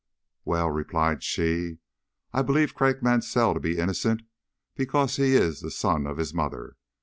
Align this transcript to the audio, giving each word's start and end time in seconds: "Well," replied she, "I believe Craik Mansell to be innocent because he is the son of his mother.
"Well," 0.45 0.71
replied 0.71 1.21
she, 1.21 1.77
"I 2.33 2.41
believe 2.41 2.73
Craik 2.73 3.03
Mansell 3.03 3.53
to 3.53 3.59
be 3.59 3.77
innocent 3.77 4.23
because 4.75 5.17
he 5.17 5.35
is 5.35 5.61
the 5.61 5.69
son 5.69 6.07
of 6.07 6.17
his 6.17 6.33
mother. 6.33 6.75